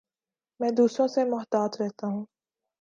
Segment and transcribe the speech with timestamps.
[0.59, 2.25] میں دوسروں سے محتاط رہتا ہوں